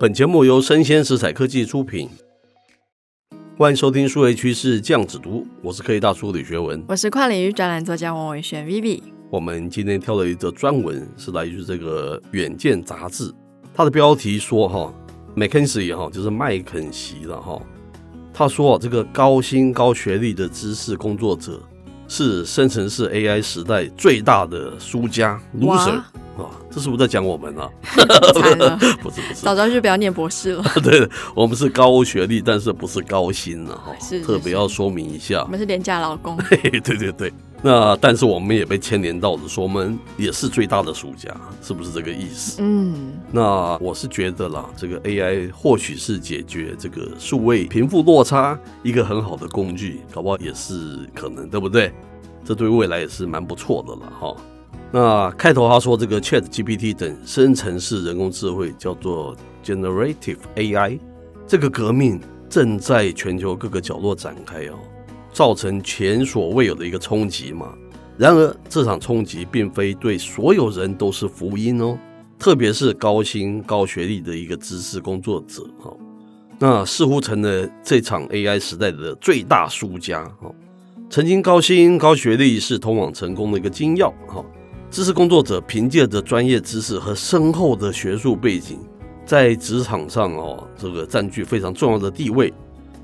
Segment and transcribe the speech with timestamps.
[0.00, 2.08] 本节目由生鲜食材科技出品，
[3.56, 9.00] 欢迎收听数位趋势酱子读，我是科技大叔李学文，我是跨领域专栏作家王伟轩 Vivi。
[9.30, 13.32] 我们今天挑了一则专文，是来自这个《远见》杂志，
[13.72, 14.92] 它的标题说哈
[15.36, 17.62] ，McKinsey 哈就是麦肯锡了哈，
[18.32, 21.62] 他说这个高薪高学历的知识工作者
[22.08, 26.02] 是生成式 AI 时代最大的输家 loser。
[26.36, 27.70] 啊，这是不是在讲我们啊？
[29.00, 30.64] 不是不是，早知道就不要念博士了。
[30.82, 33.92] 对，我们是高学历，但是不是高薪了哈。
[34.00, 36.36] 是，特别要说明一下，我们是廉价劳工。
[36.50, 42.56] 对对对，那但是我们也被牵连到的，说我们也是最大的输家，是不是这个意思？
[42.60, 51.92] 嗯，那我是觉得啦，这个 AI 或许是解决这个数位贫富落差一个很好的工具，搞不好也是可能，对不对？
[52.44, 54.36] 这对未来也是蛮不错的了哈。
[54.94, 61.00] 那开头他说，这个 Chat GPT 等生成式人工智慧叫做 Generative AI，
[61.48, 64.78] 这个革命正在全球各个角落展开哦，
[65.32, 67.74] 造成前所未有的一个冲击嘛。
[68.16, 71.98] 然而，这场冲击并非对所有人都是福音哦，
[72.38, 75.96] 特别是高薪高学历的一个知识工作者哦，
[76.60, 80.54] 那似乎成了这场 AI 时代的最大输家哦。
[81.10, 84.44] 曾经高薪高学历是通往成功的一个金钥哈。
[84.94, 88.78] 知识工作者凭借着专业知识和深厚的学术背景，
[89.26, 92.54] 在职场上哦，这个占据非常重要的地位。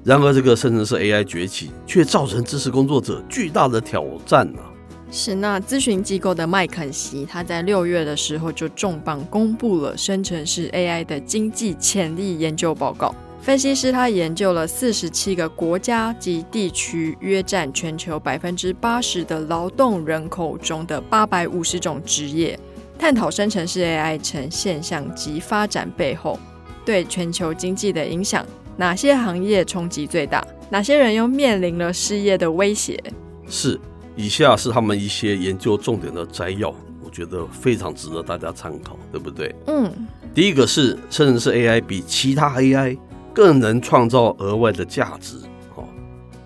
[0.05, 4.71] 然而，这个生成式 AI 崛起，却造成知识工作者巨大的挑战呢、啊。
[5.11, 13.13] 是那咨询机构的麦肯锡，他在六月的时候就重磅公布了生成式 AI 的经济潜力研究报告。
[13.43, 22.59] 分析师他研究了四十七个国家及地区，约占全球百分之八十的劳动人口中的八百五十种职业，
[22.99, 26.39] 探讨生成式 AI 成现象及发展背后
[26.85, 28.45] 对全球经济的影响，
[28.77, 33.03] 哪些行业冲击最大，哪些人又面临了失业的威胁？
[33.49, 33.81] 是，
[34.17, 36.69] 以下是他们一些研究重点的摘要，
[37.03, 39.53] 我觉得非常值得大家参考，对不对？
[39.67, 39.91] 嗯，
[40.35, 42.99] 第一个是生成式 AI 比其他 AI。
[43.33, 45.37] 更能创造额外的价值。
[45.75, 45.89] 好，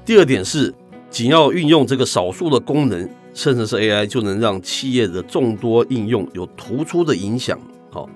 [0.04, 0.74] 第二点是，
[1.10, 7.58] 仅要运用这个少数的功能，生成式 AI 就能让企业的众多应用有突出的影响。
[7.90, 8.08] 好，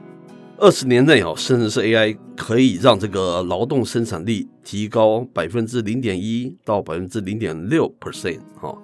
[0.59, 8.41] 二十年内，哦，生成式 AI 可以让这个劳动生产力提高百分之零点一到百分之零点六 percent。
[8.61, 8.81] 好，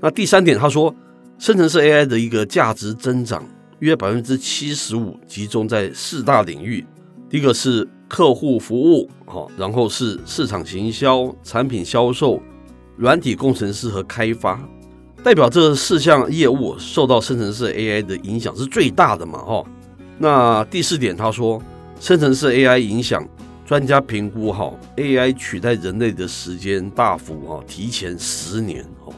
[0.00, 0.94] 那第三点，他说，
[1.38, 3.46] 生成式 AI 的一个价值增长
[3.78, 6.84] 约百分之七十五，集中在四大领域。
[7.28, 7.88] 第一个是。
[8.10, 12.42] 客户服务，好，然后是市场行销、产品销售、
[12.96, 14.60] 软体工程师和开发，
[15.22, 19.64] 代表这四项业务受到生成式 AI 的影响是最大的嘛，哈。
[20.18, 21.62] 那第四点，他说，
[22.00, 23.24] 生成式 AI 影响，
[23.64, 29.12] 专家评估，哈，AI 取代人类的时间大幅哈提前十年，哈，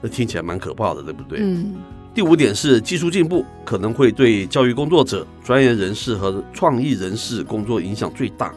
[0.00, 1.40] 那听起来蛮可怕的，对不对？
[1.42, 1.74] 嗯。
[2.12, 8.52] 第五点是技术进步可能会对教育工作者、专业人士和创意人士工作影响最大。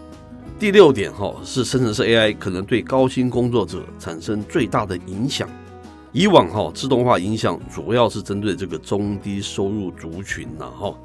[0.60, 5.48] 第六点哈是生成式 AI 可能对高薪工作者产生最大的影响。
[6.12, 10.96] 以往哈自动化影响主要是针对这个中低收入族群呐哈。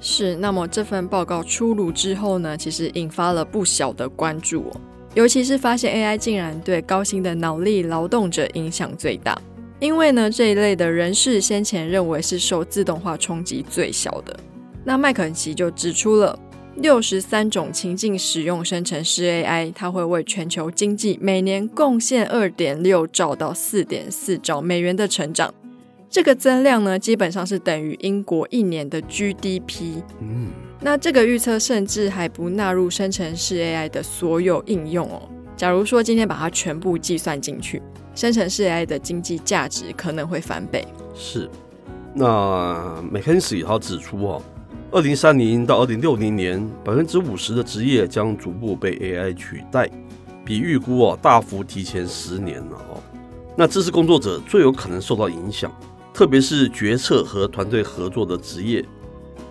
[0.00, 4.80] 是，那么这份报告出炉之后呢，其实引发了不小的关注哦，
[5.14, 9.36] 尤其是发现 AI 竟然对高薪的脑力劳动者影响最大。
[9.80, 14.38] 因为呢，这一类的人士先前认为是受自动化冲击最小的。
[14.84, 16.38] 那麦肯锡就指出了
[16.76, 25.52] 六十三种情境使用生成式 AI，它会为全球经济每年贡献二点六兆到四点四兆美元的成长。
[26.10, 30.02] 这个增量呢，基本上是等于英国一年的 GDP。
[30.20, 30.48] 嗯，
[30.80, 35.28] 那这个预测甚至还不纳入生成式 AI 的所有应用哦。
[35.58, 37.82] 假如说今天把它全部计算进去。
[38.14, 40.84] 生成式 AI 的经济价值可能会翻倍。
[41.14, 41.48] 是，
[42.14, 44.42] 那 McKinsey 他指出哦，
[44.90, 49.88] 二零三零到二零六零年，百分之五十的职业将逐步被 AI 取代，
[50.44, 53.00] 比预估哦大幅提前十年了哦。
[53.56, 55.72] 那知识工作者最有可能受到影响，
[56.12, 58.84] 特别是决策和团队合作的职业，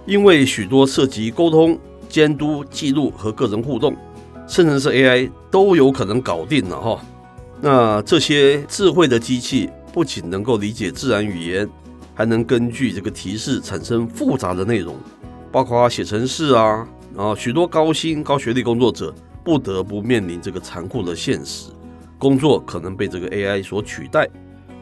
[0.05, 3.95] 因为许多涉及沟通、监督、记录和个人互动，
[4.47, 7.01] 甚至是 AI 都有可能搞定了哈。
[7.59, 11.69] 那这些智慧的机器不仅能够理解自然语言，
[12.15, 14.95] 还能根据这个提示产生复杂的内容，
[15.51, 16.87] 包括写程式啊。
[17.15, 19.13] 然后许多高薪高学历工作者
[19.43, 21.71] 不得不面临这个残酷的现实，
[22.19, 24.29] 工作可能被这个 AI 所取代，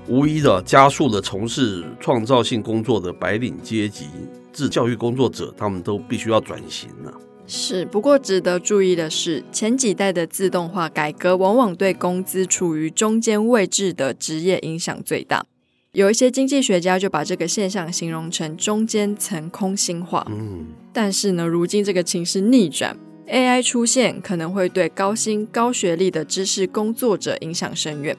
[0.10, 4.08] 无疑的加速了从事创造性工作的白领阶级。
[4.52, 7.14] 至教育工作者，他们都必须要转型了。
[7.48, 15.46] 是，不过值得注意的是，前几代的自动化改革往往对工资处于中间位置的职业影响最大。
[15.92, 20.26] 有一些经济学家就把这个现象形容成中间层空心化。
[20.30, 22.98] 嗯，但是呢，如今这个情势逆转
[23.28, 28.18] ，AI 出现可能会对高薪高学历的知识工作者影响深远。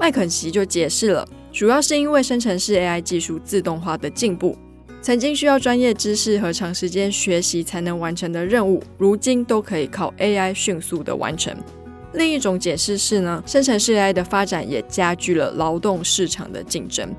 [0.00, 4.56] 麦肯锡就解释了，主要是因为生成式 AI 技术自动化的进步。
[5.02, 11.52] 曾经需要专业知识和长时间学习才能完成的任务，如今都可以靠 AI 迅速的完成。
[12.12, 17.12] 另一种解释是呢，生成式 AI 的发展也加剧了劳动市场的竞争，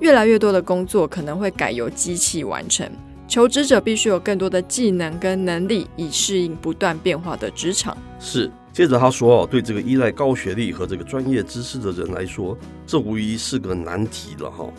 [0.00, 2.86] 越来越多的工作可能会改由机器完成，
[3.26, 7.96] 求职者必须有更多的技能跟能力，以适应不断变化的职场。
[8.18, 12.54] 是，接着他说哦，对这个依赖高学历和这个专业知识的人来说，
[12.86, 14.70] 这无疑是个难题了哈。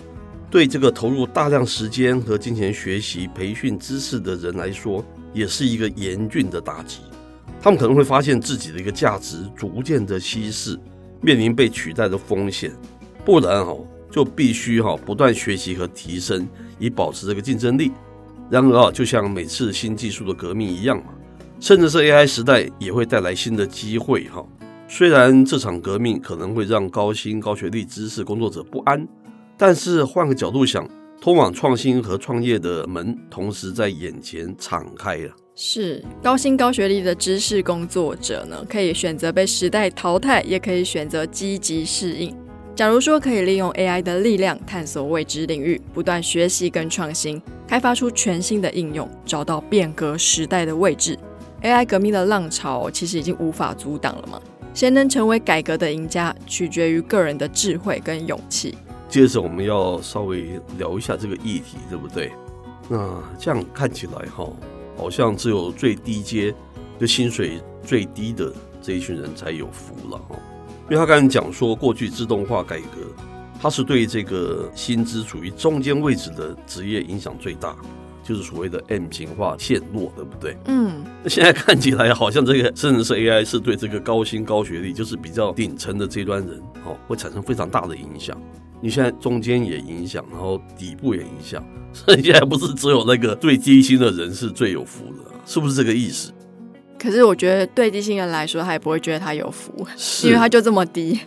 [0.51, 5.03] 对这个投入大量时间和金钱学习、培训知识的人来说，
[5.33, 6.99] 也是一个严峻的打击。
[7.61, 10.77] 他们可能会发现自己的一个价值逐渐的稀释，
[11.21, 12.69] 面临被取代的风险。
[13.23, 16.45] 不然哦，就必须哈不断学习和提升，
[16.77, 17.89] 以保持这个竞争力。
[18.49, 21.13] 然而啊，就像每次新技术的革命一样嘛，
[21.61, 24.45] 甚至是 AI 时代也会带来新的机会哈。
[24.89, 29.07] 虽然这场革命可能会让高薪高学历知识工作者不安。
[29.63, 30.89] 但是换个角度想，
[31.21, 35.29] 通往创新和创业的门同时在眼前敞开了。
[35.53, 42.35] 是高薪高学历的知识工作者呢，可以选择被时代淘汰，也可以选择积极适应。
[42.73, 51.15] 假如说可以利用 AI 的力量探索未知领域，不断学习跟创新，开发出全新的应用，找到变革时代的位置
[51.61, 54.41] ，AI 革命的浪潮其实已经无法阻挡了嘛。
[54.73, 58.75] 谁能成为改革的赢家，取决于个人的智慧跟勇气。
[59.11, 62.31] 接着我们要稍微聊一下这个议题，对不对？
[62.87, 64.49] 那这样看起来哈，
[64.97, 66.55] 好像只有最低阶、
[66.97, 70.35] 就薪水最低的这一群人才有福了哈。
[70.89, 73.13] 因为他刚才讲说，过去自动化改革，
[73.61, 77.75] 它是对这个薪资处于中间位置的职业影响最大，
[78.23, 80.57] 就是所谓的 M 型化陷落，对不对？
[80.65, 81.03] 嗯。
[81.23, 88.39] 那现在看起来好像这个 甚至是 AI 是对这个高薪高学历，就是比较顶层的这端人，哦，会产生非常大的影响。
[88.83, 91.63] 你现在中间也影响，然后底部也影响，
[91.93, 96.31] 所 以现在不是只有那个最低薪的人是最有福的，是不是这个意思？
[96.97, 99.71] 可是我觉得对低薪人来说，他也不会觉得他有福，
[100.23, 101.19] 因为他就这么低，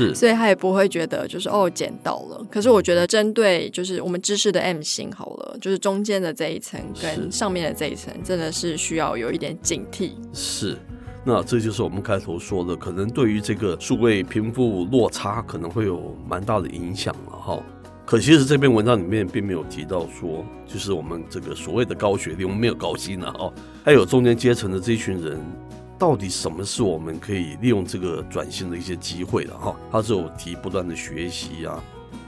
[0.00, 2.46] 是，所以他也不会觉得就是哦捡到了。
[2.50, 10.12] 可是我觉得针对就是我们知识的 M 型好了，就是中间的这一层跟上面的这一层，真的是需要有一点警惕。
[10.32, 10.76] 是。
[11.22, 17.62] 那这就是我们开头说的，可能对于这个数位贫富落差可能会有蛮大的影响了哈。
[18.06, 23.52] 可其实这篇文章里面并没有提到说，就是我们这个所谓的高学历，我们没有高薪了，哦，
[23.84, 25.38] 还有中间阶层的这一群人，
[26.00, 29.76] 到底什么是我们可以利用这个转型的一些机会的哈？
[29.92, 31.78] 他是有提不断的学习啊。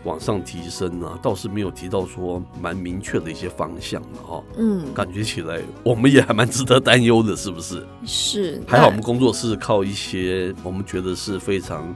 [0.05, 4.43] 往上提升、啊，倒是没有提到说蛮明确的一些方向的哈。
[4.59, 7.87] 嗯，感觉起来我们也还蛮值得担忧的，是不是？
[8.05, 8.61] 是。
[8.67, 11.95] 还好我们工作室靠一些我们觉得是非常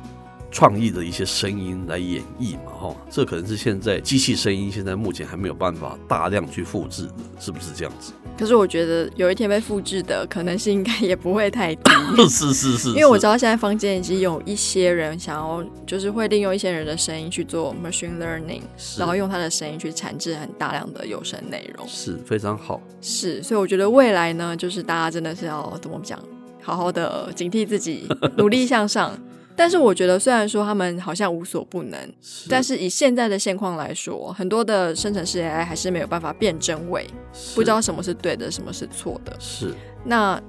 [0.57, 2.97] 创意的一些声音来演绎嘛，哈。
[3.11, 8.15] 这可能是现在机器声音现在目前还没有办法大量去复制的，是不是这样子？
[8.39, 11.91] 可是我觉得有一天被复制的可能性应该也不会太低。
[12.31, 18.63] 是是是，是，因为我知道现在坊间已经有一些人想要，就是会利用一些人的声音去做 machine learning，
[18.97, 22.81] 然后用他的声音去产制很大量的有声内容，是非常好。
[23.03, 26.19] 是，所以我觉得未来呢，就是大家真的是要怎么讲，
[26.63, 28.09] 好好的警惕自己，
[28.39, 29.13] 努力向上。
[29.57, 32.13] 但是我觉得，虽然说他们好像无所不能，
[32.49, 37.07] 但是以现在的现况来说，很多的生成式 AI 还是没有办法辨真伪，
[37.55, 39.35] 不知道什么是对的，什么是错的。
[39.41, 39.75] 是。
[40.05, 40.41] 那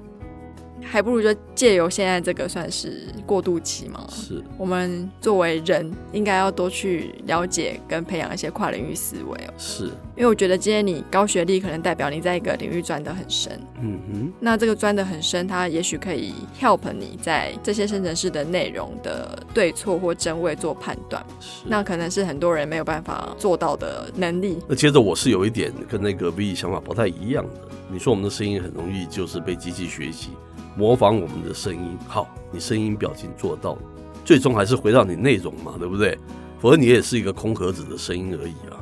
[0.82, 4.06] 还不如就借由现在这个算是过渡期嘛。
[4.10, 9.54] 是，我们作为人应该要多去了解跟培养一些跨领域思维哦。
[9.58, 9.84] 是，
[10.16, 13.52] 因为我觉得今天你高学历，可能代表你在一个领域钻得很深。
[13.82, 14.32] 嗯哼。
[14.40, 21.24] 那这个钻得很深，它也许可以 help 你在这些生成式的内容的对错或真伪做判断。
[21.40, 21.64] 是。
[21.66, 24.58] 那可能是很多人没有办法做到的能力。
[24.68, 27.60] 那接着我是有一点跟那个 V 想法不太一样的。
[27.90, 30.30] 你说我们的声音很容易就是被机器学习。
[30.78, 33.76] 模仿我们的声音，好，你声音表情做到，
[34.24, 36.16] 最终还是回到你内容嘛，对不对？
[36.60, 38.78] 否则你也是一个空壳子的声音而已啊。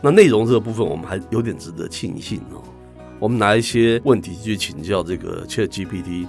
[0.00, 2.62] 那内容这个部分，我们还有点值得庆幸哦。
[3.18, 6.28] 我们拿一些问题去请教这个 ChatGPT，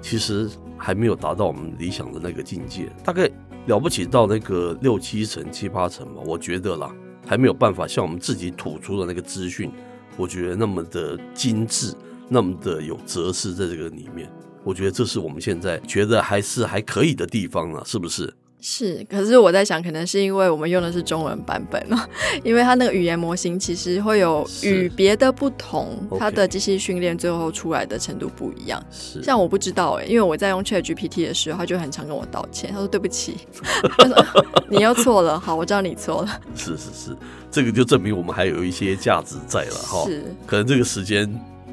[0.00, 3.28] 其实还没有达到我们理想的那个境界，大概
[3.66, 6.94] 了不起到那个六七成、七八成吧，我觉得啦，
[7.26, 9.72] 还没有办法像我们自己吐出的那个资讯，
[10.16, 11.92] 我觉得那么的精致，
[12.28, 14.28] 那么的有哲思在这个里面。
[14.64, 18.32] 我觉得这是我们现在觉得还是还可以的地方了，是不是？
[18.64, 22.08] 是，可是我在想，可能是因为我们用的是中文版本了，
[22.44, 28.80] 因为它那个语言模型其实会有与别的不同，它的机器训练最后出来的程度不一样。
[28.88, 33.36] 是，像我不知道哎、欸，因为我在用 ChatGPT 的时候，他就很常跟我道歉，他说对不起，
[33.98, 34.24] 他说
[34.70, 36.40] 你又错了，好，我知道你错了。
[36.54, 37.16] 是是是，
[37.50, 40.04] 这个就证明我们还有一些价值在了哈。
[40.06, 41.28] 是，可能这个时间。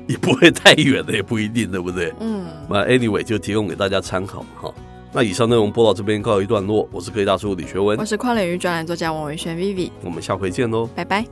[0.09, 2.11] 也不会太远的，也不一定，对不对？
[2.19, 4.73] 嗯，那 anyway 就提供给大家参考哈。
[5.13, 11.23] 那以上内容播到这边告一段落，我是科技大叔李学文，我是跨领域专栏作家王维轩 Vivi，我们下回见喽，拜拜。